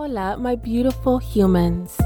[0.00, 1.96] Hola, my beautiful humans.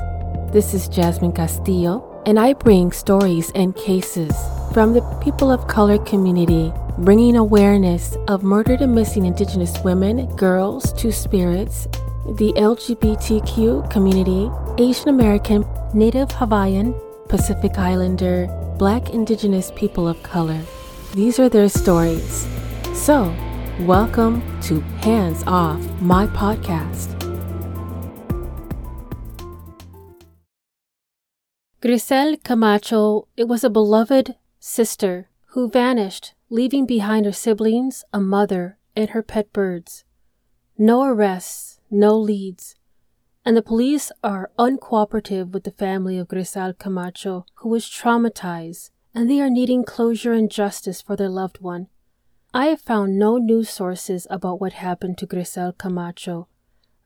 [0.51, 4.35] This is Jasmine Castillo, and I bring stories and cases
[4.73, 10.95] from the people of color community, bringing awareness of murdered and missing Indigenous women, girls,
[10.95, 11.85] two spirits,
[12.39, 14.51] the LGBTQ community,
[14.83, 16.95] Asian American, Native Hawaiian,
[17.29, 18.47] Pacific Islander,
[18.79, 20.63] Black Indigenous people of color.
[21.13, 22.49] These are their stories.
[22.95, 23.37] So,
[23.81, 27.22] welcome to Hands Off, my podcast.
[31.83, 38.79] Grisell Camacho, it was a beloved sister who vanished, leaving behind her siblings, a mother,
[38.95, 40.05] and her pet birds.
[40.79, 42.77] No arrests, no leads,
[43.45, 49.29] and the police are uncooperative with the family of Grisell Camacho, who was traumatized, and
[49.29, 51.89] they are needing closure and justice for their loved one.
[52.55, 56.47] I have found no news sources about what happened to Grisell Camacho.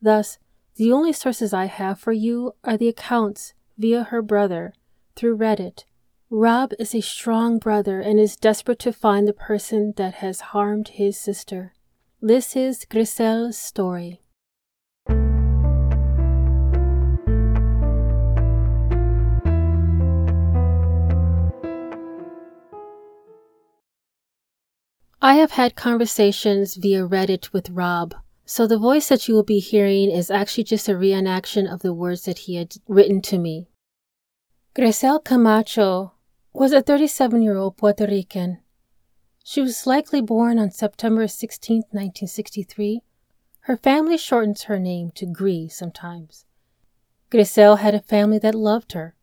[0.02, 0.36] Thus,
[0.74, 4.72] the only sources I have for you are the accounts via her brother
[5.14, 5.84] through Reddit.
[6.30, 10.88] Rob is a strong brother and is desperate to find the person that has harmed
[10.88, 11.72] his sister.
[12.20, 14.22] This is Grisell's story.
[25.22, 29.58] I have had conversations via Reddit with Rob, so the voice that you will be
[29.58, 33.68] hearing is actually just a reenaction of the words that he had written to me.
[34.76, 36.12] Grisell Camacho
[36.52, 38.58] was a 37 year old Puerto Rican.
[39.42, 43.00] She was likely born on September 16, 1963.
[43.60, 46.44] Her family shortens her name to Gris sometimes.
[47.30, 49.16] Grisell had a family that loved her,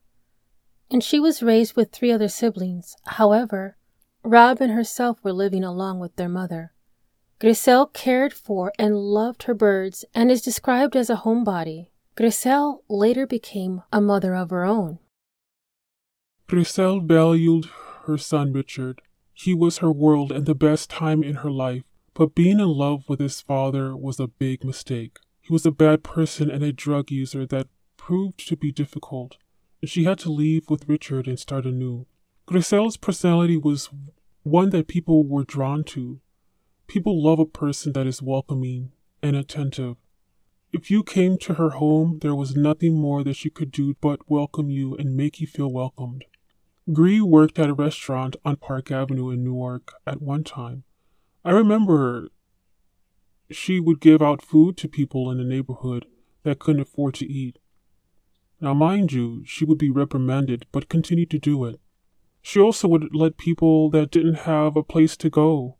[0.89, 2.95] and she was raised with three other siblings.
[3.05, 3.77] However,
[4.23, 6.73] Rob and herself were living along with their mother.
[7.39, 11.89] Grisell cared for and loved her birds and is described as a homebody.
[12.15, 14.97] Grisell later became a mother of her own.
[16.53, 17.65] Grisell valued
[18.03, 19.01] her son Richard.
[19.33, 21.81] He was her world and the best time in her life,
[22.13, 25.17] but being in love with his father was a big mistake.
[25.41, 29.37] He was a bad person and a drug user that proved to be difficult,
[29.81, 32.05] and she had to leave with Richard and start anew.
[32.47, 33.89] Grisell's personality was
[34.43, 36.19] one that people were drawn to.
[36.85, 38.91] People love a person that is welcoming
[39.23, 39.95] and attentive.
[40.71, 44.29] If you came to her home, there was nothing more that she could do but
[44.29, 46.25] welcome you and make you feel welcomed.
[46.91, 50.83] Gree worked at a restaurant on Park Avenue in Newark at one time.
[51.45, 52.29] I remember
[53.49, 56.05] she would give out food to people in the neighborhood
[56.43, 57.59] that couldn't afford to eat.
[58.59, 61.79] Now, mind you, she would be reprimanded, but continued to do it.
[62.41, 65.77] She also would let people that didn't have a place to go.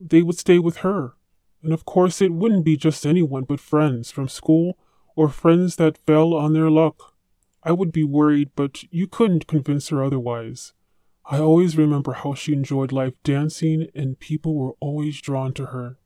[0.00, 1.16] They would stay with her.
[1.62, 4.78] And of course, it wouldn't be just anyone but friends from school
[5.14, 7.09] or friends that fell on their luck.
[7.62, 10.72] I would be worried, but you couldn't convince her otherwise.
[11.26, 15.98] I always remember how she enjoyed life dancing, and people were always drawn to her.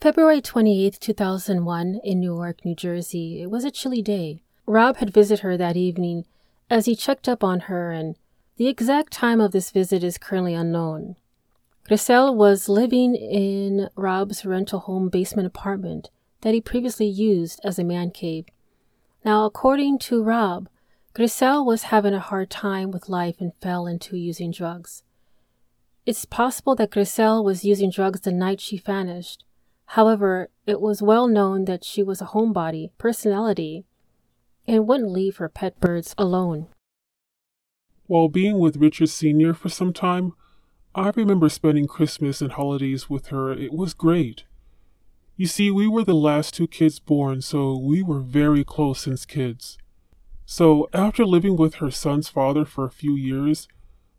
[0.00, 4.42] February 28, 2001, in Newark, New Jersey, it was a chilly day.
[4.66, 6.24] Rob had visited her that evening
[6.70, 8.16] as he checked up on her, and
[8.56, 11.16] the exact time of this visit is currently unknown.
[11.88, 17.84] Grisell was living in Rob's rental home basement apartment that he previously used as a
[17.84, 18.46] man cave.
[19.26, 20.68] Now, according to Rob,
[21.12, 25.02] Grisell was having a hard time with life and fell into using drugs.
[26.06, 29.42] It's possible that Grisell was using drugs the night she vanished.
[29.86, 33.84] However, it was well known that she was a homebody, personality,
[34.64, 36.68] and wouldn't leave her pet birds alone.
[38.06, 39.54] While being with Richard Sr.
[39.54, 40.34] for some time,
[40.94, 43.50] I remember spending Christmas and holidays with her.
[43.52, 44.44] It was great.
[45.38, 49.26] You see, we were the last two kids born, so we were very close since
[49.26, 49.76] kids.
[50.46, 53.68] So, after living with her son's father for a few years,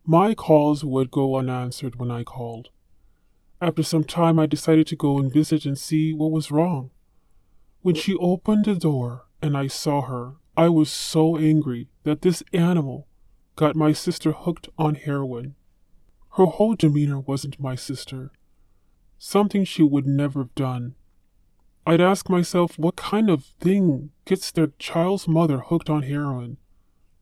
[0.04, 2.68] my calls would go unanswered when I called.
[3.60, 6.92] After some time, I decided to go and visit and see what was wrong.
[7.82, 12.44] When she opened the door and I saw her, I was so angry that this
[12.52, 13.08] animal
[13.56, 15.56] got my sister hooked on heroin.
[16.36, 18.30] Her whole demeanor wasn't my sister,
[19.18, 20.94] something she would never have done.
[21.88, 26.58] I'd ask myself what kind of thing gets their child's mother hooked on heroin.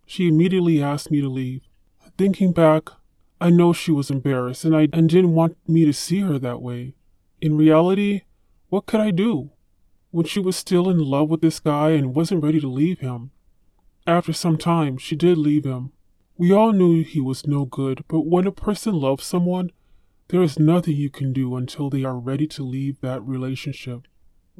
[0.07, 1.61] She immediately asked me to leave.
[2.19, 2.89] Thinking back,
[3.41, 6.61] I know she was embarrassed and I and didn't want me to see her that
[6.61, 6.97] way.
[7.41, 8.23] In reality,
[8.69, 9.51] what could I do?
[10.11, 13.31] When she was still in love with this guy and wasn't ready to leave him.
[14.05, 15.93] After some time, she did leave him.
[16.37, 19.71] We all knew he was no good, but when a person loves someone,
[20.27, 24.09] there is nothing you can do until they are ready to leave that relationship.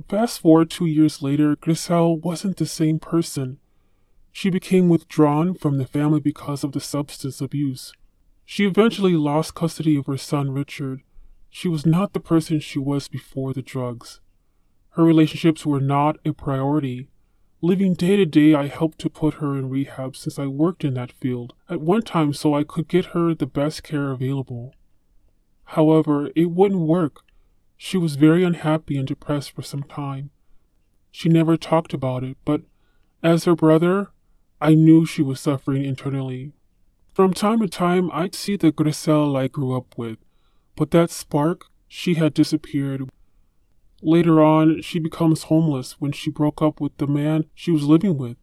[0.09, 3.59] Fast forward two years later, Grisell wasn't the same person.
[4.31, 7.95] She became withdrawn from the family because of the substance abuse.
[8.45, 11.01] She eventually lost custody of her son Richard.
[11.49, 14.21] She was not the person she was before the drugs.
[14.91, 17.09] Her relationships were not a priority.
[17.63, 20.95] Living day to day, I helped to put her in rehab since I worked in
[20.95, 24.75] that field at one time so I could get her the best care available.
[25.65, 27.23] However, it wouldn't work.
[27.77, 30.31] She was very unhappy and depressed for some time.
[31.11, 32.63] She never talked about it, but
[33.23, 34.11] as her brother,
[34.61, 36.53] I knew she was suffering internally.
[37.13, 40.19] From time to time, I'd see the Grisell I grew up with,
[40.77, 43.09] but that spark, she had disappeared.
[44.03, 48.19] Later on, she becomes homeless when she broke up with the man she was living
[48.19, 48.37] with,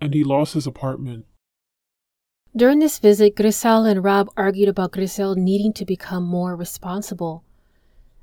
[0.00, 1.26] and he lost his apartment.
[2.54, 7.44] During this visit, Grisell and Rob argued about Grisell needing to become more responsible.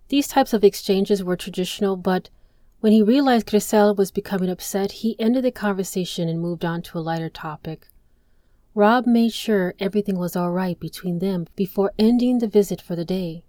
[0.09, 2.29] These types of exchanges were traditional, but
[2.79, 6.97] when he realized Grisell was becoming upset, he ended the conversation and moved on to
[6.97, 7.87] a lighter topic.
[8.73, 13.05] Rob made sure everything was all right between them before ending the visit for the
[13.05, 13.43] day.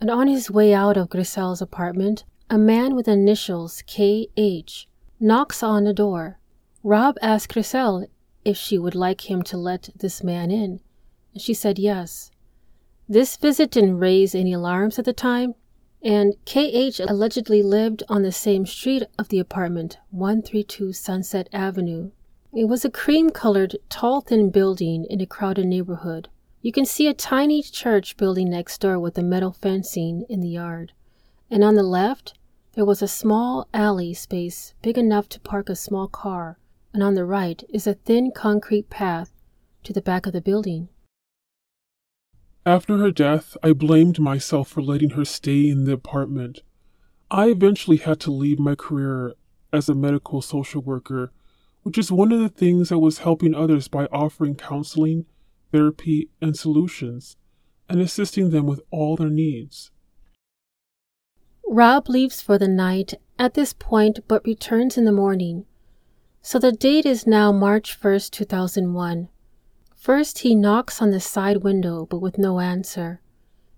[0.00, 4.86] And on his way out of Grisell's apartment, a man with initials KH
[5.18, 6.38] knocks on the door.
[6.82, 8.06] Rob asked Grisell
[8.44, 10.80] if she would like him to let this man in,
[11.32, 12.30] and she said yes.
[13.08, 15.54] This visit didn't raise any alarms at the time,
[16.04, 22.10] and KH allegedly lived on the same street of the apartment, 132 Sunset Avenue.
[22.52, 26.28] It was a cream colored, tall, thin building in a crowded neighborhood.
[26.60, 30.48] You can see a tiny church building next door with a metal fencing in the
[30.48, 30.92] yard.
[31.50, 32.34] And on the left,
[32.74, 36.58] there was a small alley space big enough to park a small car,
[36.92, 39.32] and on the right is a thin concrete path
[39.84, 40.88] to the back of the building.
[42.66, 46.62] After her death, I blamed myself for letting her stay in the apartment.
[47.30, 49.34] I eventually had to leave my career
[49.70, 51.30] as a medical social worker,
[51.82, 55.26] which is one of the things I was helping others by offering counseling,
[55.72, 57.36] therapy, and solutions,
[57.86, 59.90] and assisting them with all their needs.
[61.68, 65.66] Rob leaves for the night at this point but returns in the morning.
[66.40, 69.28] So the date is now March 1st, 2001.
[70.04, 73.22] First, he knocks on the side window, but with no answer.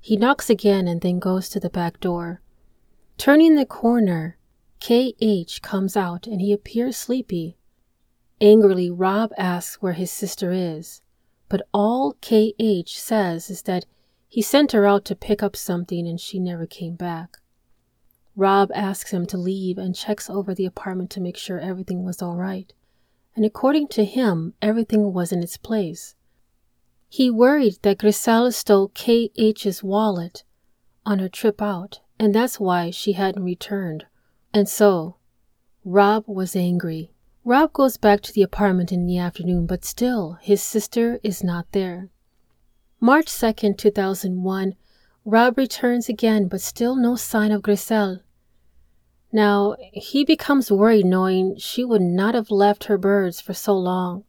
[0.00, 2.42] He knocks again and then goes to the back door.
[3.16, 4.36] Turning the corner,
[4.80, 5.62] K.H.
[5.62, 7.58] comes out and he appears sleepy.
[8.40, 11.00] Angrily, Rob asks where his sister is,
[11.48, 13.00] but all K.H.
[13.00, 13.86] says is that
[14.26, 17.36] he sent her out to pick up something and she never came back.
[18.34, 22.20] Rob asks him to leave and checks over the apartment to make sure everything was
[22.20, 22.72] all right.
[23.36, 26.14] And according to him, everything was in its place.
[27.08, 30.42] He worried that Grisell stole K.H.'s wallet
[31.04, 34.06] on her trip out, and that's why she hadn't returned.
[34.52, 35.16] And so,
[35.84, 37.12] Rob was angry.
[37.44, 41.70] Rob goes back to the apartment in the afternoon, but still, his sister is not
[41.72, 42.08] there.
[42.98, 44.74] March 2nd, 2001,
[45.24, 48.20] Rob returns again, but still no sign of Grisell.
[49.32, 54.24] Now, he becomes worried knowing she would not have left her birds for so long.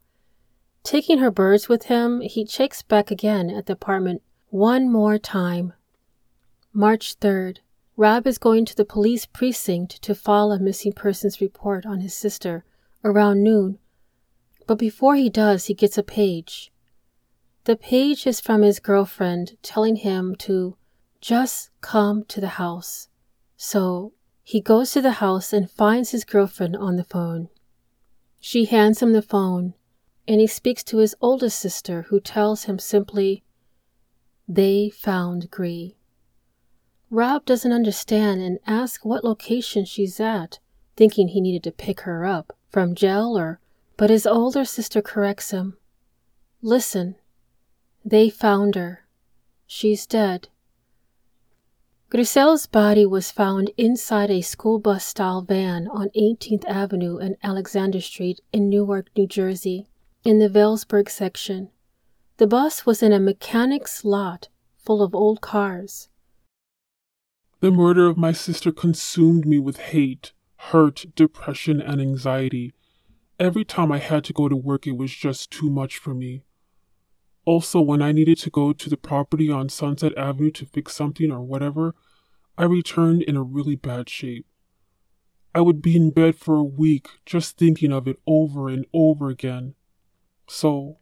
[0.83, 5.73] Taking her birds with him, he checks back again at the apartment one more time.
[6.73, 7.57] March 3rd.
[7.95, 12.13] Rob is going to the police precinct to file a missing persons report on his
[12.13, 12.63] sister
[13.03, 13.79] around noon.
[14.67, 16.71] But before he does, he gets a page.
[17.63, 20.77] The page is from his girlfriend telling him to
[21.19, 23.09] just come to the house.
[23.55, 24.13] So
[24.47, 27.49] he goes to the house and finds his girlfriend on the phone.
[28.39, 29.73] She hands him the phone
[30.25, 33.43] and he speaks to his oldest sister, who tells him simply,
[34.47, 35.97] They found Gree.
[37.09, 40.59] Rob doesn't understand and asks what location she's at,
[40.95, 43.59] thinking he needed to pick her up from jail or.
[43.97, 45.75] But his older sister corrects him.
[46.61, 47.15] Listen,
[48.05, 49.07] they found her.
[49.65, 50.47] She's dead.
[52.09, 57.99] Grisell's body was found inside a school bus style van on 18th Avenue and Alexander
[57.99, 59.89] Street in Newark, New Jersey
[60.23, 61.69] in the Vailsburg section.
[62.37, 64.47] The bus was in a mechanic's lot
[64.77, 66.07] full of old cars.
[67.59, 72.73] The murder of my sister consumed me with hate, hurt, depression, and anxiety.
[73.37, 76.43] Every time I had to go to work, it was just too much for me.
[77.47, 81.31] Also, when I needed to go to the property on Sunset Avenue to fix something
[81.31, 81.95] or whatever,
[82.57, 84.45] I returned in a really bad shape.
[85.55, 89.29] I would be in bed for a week just thinking of it over and over
[89.29, 89.75] again.
[90.45, 90.97] So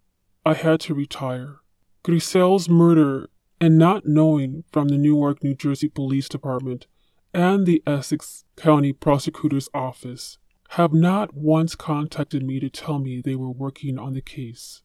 [0.45, 1.61] I had to retire.
[2.03, 6.85] Grisell's murder and not knowing from the Newark, New Jersey Police Department
[7.33, 10.37] and the Essex County Prosecutor's Office
[10.69, 14.83] have not once contacted me to tell me they were working on the case.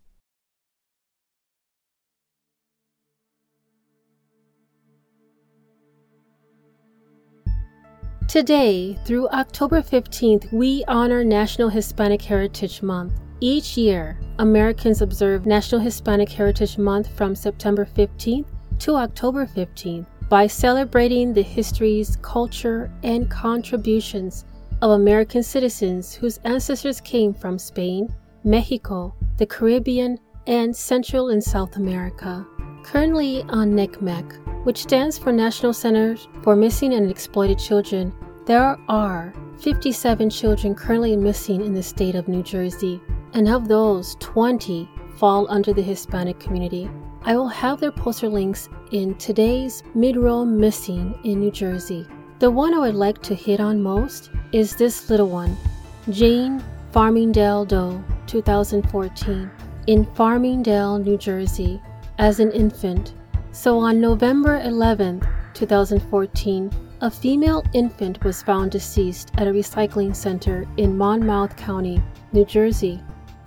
[8.30, 13.14] Today, through October 15th, we honor National Hispanic Heritage Month.
[13.40, 18.46] Each year, Americans observe National Hispanic Heritage Month from September 15th
[18.78, 24.44] to October 15th by celebrating the histories, culture, and contributions
[24.80, 31.74] of American citizens whose ancestors came from Spain, Mexico, the Caribbean, and Central and South
[31.74, 32.46] America.
[32.84, 38.12] Currently on NCMEC, which stands for National Center for Missing and Exploited Children,
[38.46, 43.00] there are 57 children currently missing in the state of New Jersey,
[43.34, 46.90] and of those, 20 fall under the Hispanic community.
[47.22, 52.06] I will have their poster links in today's Mid Roll missing in New Jersey.
[52.38, 55.56] The one I would like to hit on most is this little one,
[56.08, 59.50] Jane Farmingdale Doe, 2014,
[59.86, 61.80] in Farmingdale, New Jersey,
[62.18, 63.12] as an infant.
[63.52, 70.66] So on November 11, 2014, a female infant was found deceased at a recycling center
[70.76, 72.02] in Monmouth County,
[72.32, 73.00] New Jersey.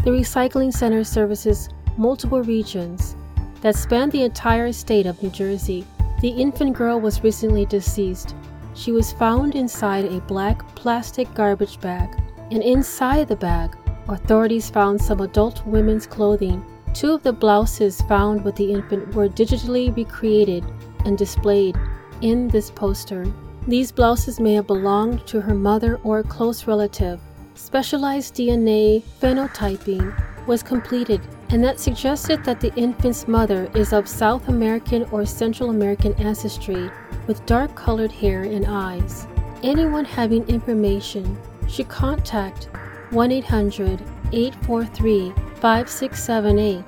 [0.04, 3.16] The recycling center services multiple regions
[3.62, 5.86] that span the entire state of New Jersey.
[6.22, 8.36] The infant girl was recently deceased
[8.76, 12.10] she was found inside a black plastic garbage bag,
[12.52, 16.66] and inside the bag, authorities found some adult women's clothing.
[16.94, 20.64] Two of the blouses found with the infant were digitally recreated
[21.06, 21.76] and displayed
[22.22, 23.26] in this poster.
[23.68, 27.20] These blouses may have belonged to her mother or a close relative.
[27.56, 30.14] Specialized DNA phenotyping
[30.46, 35.72] was completed, and that suggested that the infant's mother is of South American or Central
[35.72, 36.92] American ancestry
[37.26, 39.26] with dark colored hair and eyes.
[39.64, 42.70] Anyone having information should contact
[43.12, 45.34] 1 800 843
[45.64, 46.84] 5678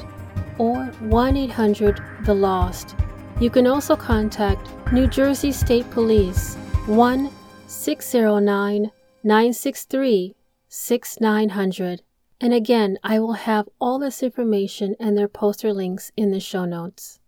[0.58, 2.98] or 1 800 The Lost.
[3.40, 6.56] You can also contact New Jersey State Police
[6.86, 7.32] 1
[7.68, 8.92] 609
[9.24, 10.36] 963
[10.68, 12.02] 6900.
[12.42, 16.66] And again, I will have all this information and their poster links in the show
[16.66, 17.22] notes.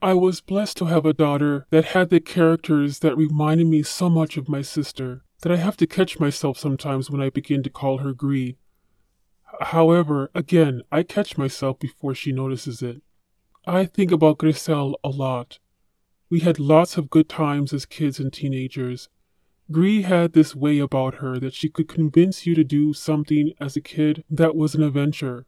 [0.00, 4.08] I was blessed to have a daughter that had the characters that reminded me so
[4.08, 7.70] much of my sister that I have to catch myself sometimes when I begin to
[7.70, 8.56] call her Gree.
[9.60, 13.02] However, again, I catch myself before she notices it.
[13.66, 15.58] I think about Grisell a lot.
[16.30, 19.08] We had lots of good times as kids and teenagers.
[19.70, 23.76] Gree had this way about her that she could convince you to do something as
[23.76, 25.46] a kid that was an adventure.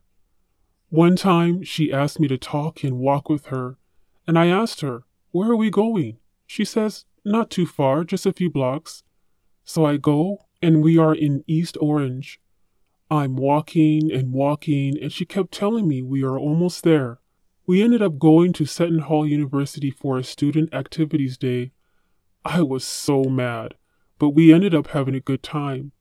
[0.88, 3.78] One time she asked me to talk and walk with her
[4.30, 5.02] and I asked her,
[5.33, 6.19] Where are we going?
[6.47, 9.02] She says, Not too far, just a few blocks.
[9.64, 12.40] So I go, and we are in East Orange.
[13.11, 17.19] I'm walking and walking, and she kept telling me we are almost there.
[17.67, 21.73] We ended up going to Seton Hall University for a student activities day.
[22.45, 23.75] I was so mad,
[24.19, 25.93] but we ended up having a good time.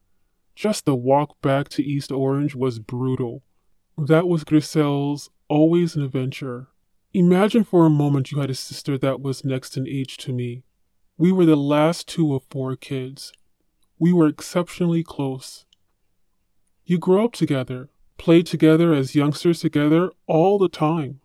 [0.55, 3.43] Just the walk back to East Orange was brutal.
[3.97, 6.67] That was Grisell's always an adventure.
[7.13, 10.63] Imagine for a moment you had a sister that was next in age to me.
[11.17, 13.33] We were the last two of four kids.
[13.97, 15.65] We were exceptionally close.
[16.89, 21.21] You grew up together, played together as youngsters together all the time,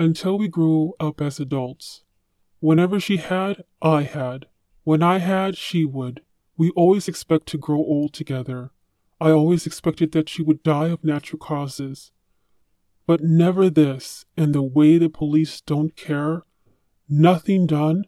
[0.00, 2.04] until we grew up as adults.
[2.60, 4.46] Whenever she had, I had.
[4.82, 6.22] When I had, she would.
[6.56, 8.70] We always expect to grow old together.
[9.20, 12.10] I always expected that she would die of natural causes.
[13.06, 16.44] But never this, and the way the police don't care,
[17.10, 18.04] nothing done,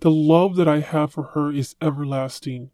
[0.00, 2.70] the love that I have for her is everlasting.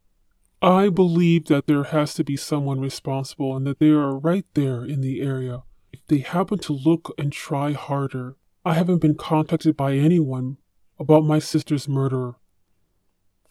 [0.60, 4.84] I believe that there has to be someone responsible and that they are right there
[4.84, 5.62] in the area.
[5.92, 10.58] If they happen to look and try harder, I haven't been contacted by anyone
[10.98, 12.34] about my sister's murder.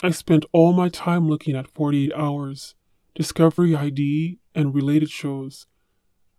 [0.04, 2.76] I spent all my time looking at 48 Hours,
[3.16, 5.66] Discovery ID, and related shows.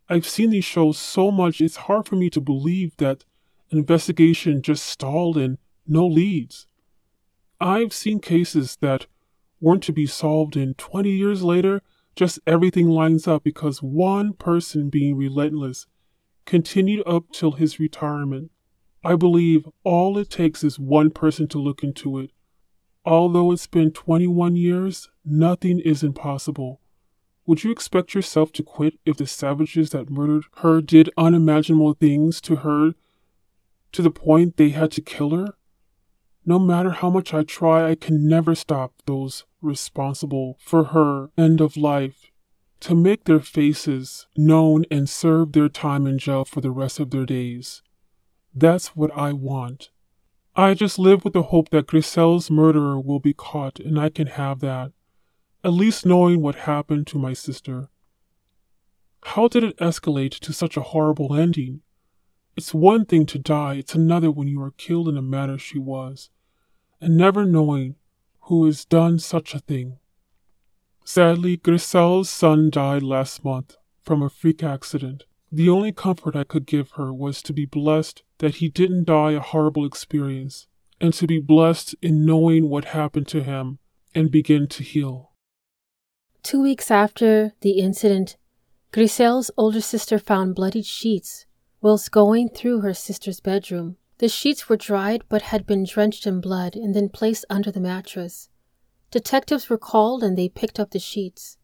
[0.08, 3.24] I've seen these shows so much, it's hard for me to believe that
[3.70, 5.56] an investigation just stalled and
[5.86, 6.66] no leads.
[7.58, 9.06] I've seen cases that
[9.60, 11.82] weren't to be solved and 20 years later,
[12.14, 15.86] just everything lines up because one person being relentless
[16.46, 18.50] continued up till his retirement.
[19.04, 22.30] I believe all it takes is one person to look into it.
[23.04, 26.80] Although it's been 21 years, nothing is impossible.
[27.46, 32.40] Would you expect yourself to quit if the savages that murdered her did unimaginable things
[32.42, 32.92] to her
[33.92, 35.54] to the point they had to kill her?
[36.44, 41.60] No matter how much I try, I can never stop those responsible for her end
[41.60, 42.30] of life
[42.80, 47.10] to make their faces known and serve their time in jail for the rest of
[47.10, 47.82] their days.
[48.54, 49.90] That's what I want.
[50.54, 54.26] I just live with the hope that Grisell's murderer will be caught and I can
[54.28, 54.92] have that.
[55.64, 57.90] At least knowing what happened to my sister.
[59.22, 61.82] How did it escalate to such a horrible ending?
[62.56, 65.78] It's one thing to die, it's another when you are killed in the manner she
[65.78, 66.30] was,
[67.00, 67.96] and never knowing
[68.48, 69.98] who has done such a thing.
[71.04, 75.24] Sadly, Grisell's son died last month from a freak accident.
[75.52, 79.32] The only comfort I could give her was to be blessed that he didn't die
[79.32, 80.66] a horrible experience,
[81.00, 83.78] and to be blessed in knowing what happened to him
[84.14, 85.32] and begin to heal.
[86.42, 88.36] Two weeks after the incident,
[88.92, 91.44] Grisell's older sister found bloodied sheets
[91.82, 93.96] whilst going through her sister's bedroom.
[94.18, 97.80] The sheets were dried but had been drenched in blood and then placed under the
[97.80, 98.48] mattress.
[99.10, 101.56] Detectives were called and they picked up the sheets.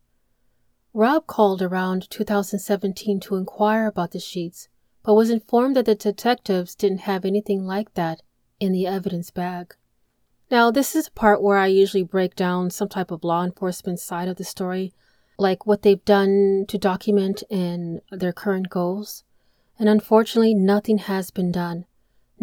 [0.93, 4.69] Rob called around 2017 to inquire about the sheets,
[5.03, 8.23] but was informed that the detectives didn't have anything like that
[8.61, 9.75] in the evidence bag.
[10.49, 13.99] Now, this is the part where I usually break down some type of law enforcement
[13.99, 14.93] side of the story,
[15.37, 19.25] like what they've done to document in their current goals.
[19.77, 21.87] And unfortunately, nothing has been done.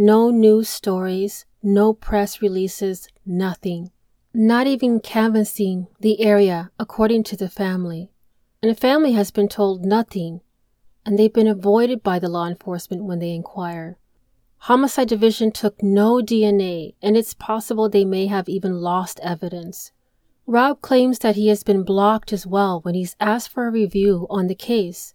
[0.04, 3.92] No news stories, no press releases, nothing.
[4.34, 8.10] Not even canvassing the area according to the family.
[8.64, 10.42] And the family has been told nothing,
[11.06, 14.00] and they've been avoided by the law enforcement when they inquire.
[14.62, 19.92] Homicide Division took no DNA, and it's possible they may have even lost evidence.
[20.48, 24.26] Rob claims that he has been blocked as well when he's asked for a review
[24.32, 25.14] on the case.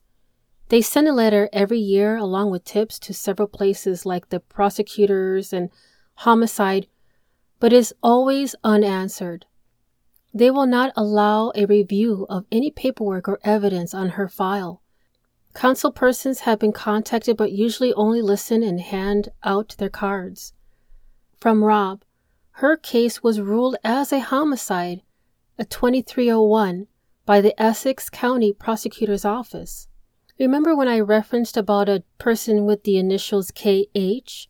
[0.68, 5.52] They send a letter every year along with tips to several places like the prosecutors
[5.52, 5.70] and
[6.14, 6.88] homicide,
[7.60, 9.46] but is always unanswered.
[10.34, 14.82] They will not allow a review of any paperwork or evidence on her file.
[15.54, 20.52] Council persons have been contacted but usually only listen and hand out their cards.
[21.38, 22.02] From Rob,
[22.60, 25.02] her case was ruled as a homicide,
[25.58, 26.88] a 2301,
[27.24, 29.88] by the Essex County Prosecutor's Office.
[30.38, 34.48] Remember when I referenced about a person with the initials KH?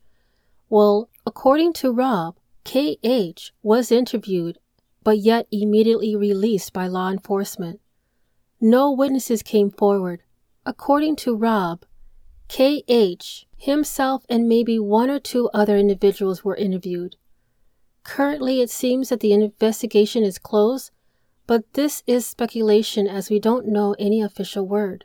[0.68, 4.58] Well, according to Rob, KH was interviewed
[5.06, 7.78] but yet immediately released by law enforcement.
[8.60, 10.24] No witnesses came forward.
[10.64, 11.84] According to Rob,
[12.48, 17.14] KH himself and maybe one or two other individuals were interviewed.
[18.02, 20.90] Currently, it seems that the investigation is closed,
[21.46, 25.04] but this is speculation as we don't know any official word.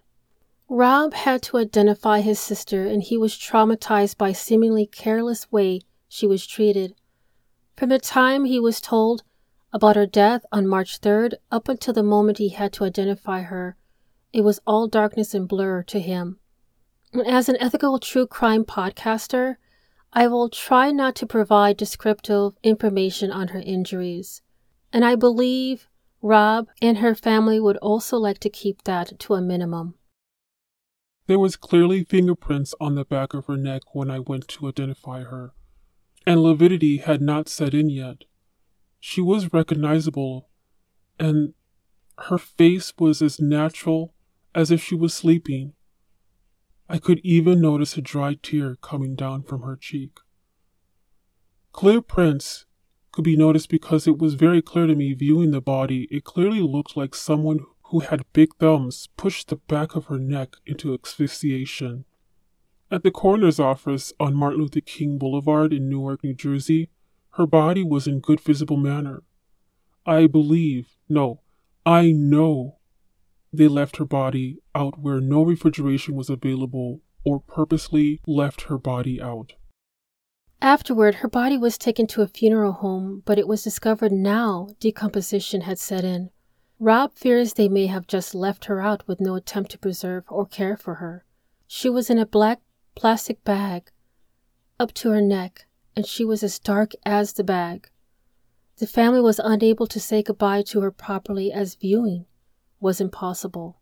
[0.73, 6.25] Rob had to identify his sister and he was traumatized by seemingly careless way she
[6.25, 6.95] was treated.
[7.75, 9.23] From the time he was told
[9.73, 13.75] about her death on March 3rd up until the moment he had to identify her,
[14.31, 16.39] it was all darkness and blur to him.
[17.25, 19.57] As an ethical true crime podcaster,
[20.13, 24.41] I will try not to provide descriptive information on her injuries.
[24.93, 25.89] And I believe
[26.21, 29.95] Rob and her family would also like to keep that to a minimum.
[31.31, 35.23] There was clearly fingerprints on the back of her neck when I went to identify
[35.23, 35.53] her,
[36.27, 38.25] and lividity had not set in yet.
[38.99, 40.49] She was recognizable,
[41.17, 41.53] and
[42.27, 44.13] her face was as natural
[44.53, 45.71] as if she was sleeping.
[46.89, 50.19] I could even notice a dry tear coming down from her cheek.
[51.71, 52.65] Clear prints
[53.13, 56.09] could be noticed because it was very clear to me viewing the body.
[56.11, 60.55] It clearly looked like someone who had big thumbs pushed the back of her neck
[60.65, 62.05] into asphyxiation.
[62.89, 66.89] At the coroner's office on Martin Luther King Boulevard in Newark, New Jersey,
[67.31, 69.23] her body was in good visible manner.
[70.05, 71.41] I believe, no,
[71.85, 72.77] I know
[73.51, 79.21] they left her body out where no refrigeration was available or purposely left her body
[79.21, 79.53] out.
[80.61, 85.61] Afterward, her body was taken to a funeral home, but it was discovered now decomposition
[85.61, 86.29] had set in.
[86.83, 90.47] Rob fears they may have just left her out with no attempt to preserve or
[90.47, 91.23] care for her.
[91.67, 92.59] She was in a black
[92.95, 93.91] plastic bag
[94.79, 97.91] up to her neck, and she was as dark as the bag.
[98.77, 102.25] The family was unable to say goodbye to her properly as viewing
[102.79, 103.79] was impossible.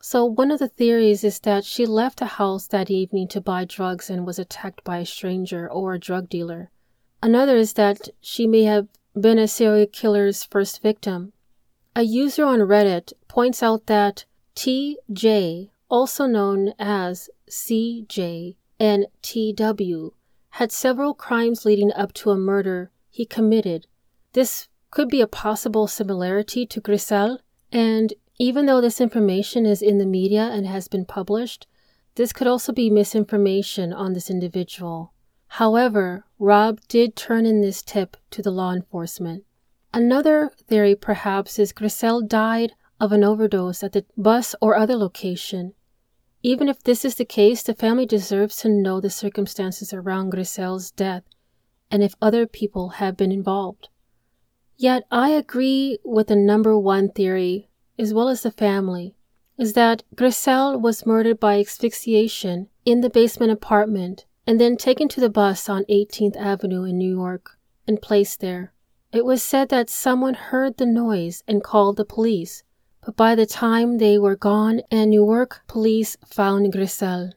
[0.00, 3.66] So, one of the theories is that she left the house that evening to buy
[3.66, 6.70] drugs and was attacked by a stranger or a drug dealer.
[7.22, 11.34] Another is that she may have been a serial killer's first victim.
[11.94, 14.24] A user on Reddit points out that
[14.56, 20.14] TJ, also known as CJ and TW,
[20.50, 23.86] had several crimes leading up to a murder he committed.
[24.32, 29.98] This could be a possible similarity to Grisell, and even though this information is in
[29.98, 31.66] the media and has been published,
[32.14, 35.12] this could also be misinformation on this individual.
[35.46, 39.44] However, Rob did turn in this tip to the law enforcement.
[39.94, 45.74] Another theory, perhaps, is Grisell died of an overdose at the bus or other location.
[46.42, 50.90] Even if this is the case, the family deserves to know the circumstances around Grisell's
[50.90, 51.24] death
[51.90, 53.88] and if other people have been involved.
[54.76, 59.14] Yet I agree with the number one theory, as well as the family,
[59.58, 65.20] is that Grisell was murdered by asphyxiation in the basement apartment and then taken to
[65.20, 68.71] the bus on 18th Avenue in Newark and placed there.
[69.12, 72.62] It was said that someone heard the noise and called the police,
[73.04, 77.32] but by the time they were gone and Newark police found Grisell.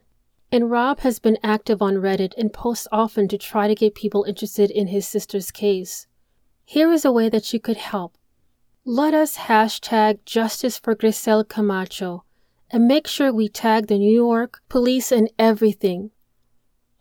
[0.53, 4.23] And Rob has been active on Reddit and posts often to try to get people
[4.23, 6.07] interested in his sister's case.
[6.63, 8.17] Here is a way that you could help.
[8.85, 12.23] Let us hashtag justice for Grisell Camacho
[12.71, 16.11] and make sure we tag the Newark police and everything.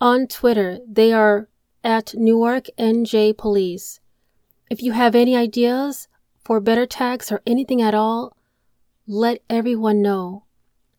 [0.00, 1.48] On Twitter, they are
[1.84, 4.00] at Newark NJ Police.
[4.70, 6.08] If you have any ideas
[6.44, 8.36] for better tags or anything at all,
[9.06, 10.44] let everyone know.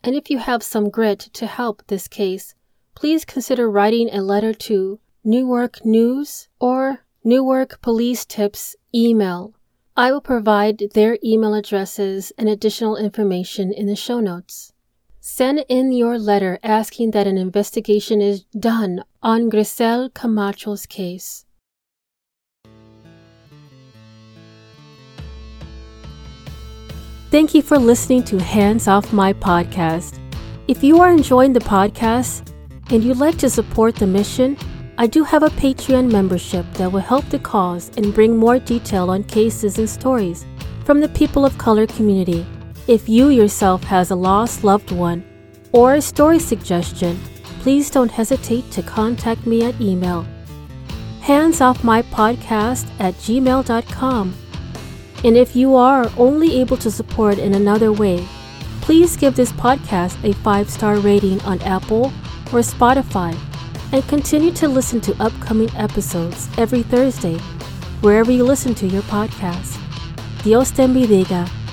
[0.03, 2.53] And if you have some grit to help this case,
[2.93, 9.55] please consider writing a letter to Newark News or Newark Police Tips email.
[9.97, 14.73] I will provide their email addresses and additional information in the show notes.
[15.19, 21.45] Send in your letter asking that an investigation is done on Grisell Camacho's case.
[27.31, 30.19] Thank you for listening to Hands Off My podcast.
[30.67, 32.53] If you are enjoying the podcast
[32.91, 34.57] and you'd like to support the mission,
[34.97, 39.09] I do have a Patreon membership that will help the cause and bring more detail
[39.09, 40.45] on cases and stories
[40.85, 42.45] from the people of color community.
[42.87, 45.25] If you yourself has a lost loved one
[45.71, 47.19] or a story suggestion,
[47.61, 50.25] please don't hesitate to contact me at email
[51.21, 54.35] handsoffmypodcast at gmail.com
[55.25, 58.23] and if you are only able to support in another way,
[58.81, 62.13] please give this podcast a five star rating on Apple
[62.53, 63.35] or Spotify
[63.91, 67.39] and continue to listen to upcoming episodes every Thursday,
[68.01, 69.81] wherever you listen to your podcast.
[70.43, 71.64] Dios te bendiga.